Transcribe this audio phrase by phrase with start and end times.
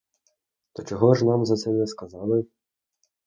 [0.73, 2.45] То чого ж нам за це не сказали?